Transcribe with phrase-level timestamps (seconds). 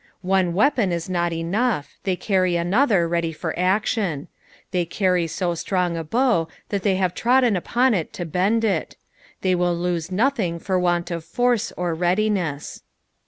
[0.37, 4.29] '"One weapon is not enough, they cany another ready for action.
[4.71, 8.95] They cany so strong a bow that they liave trodden upon it to bend it—
[9.43, 12.81] they will lose notliiug for want of force or readiness.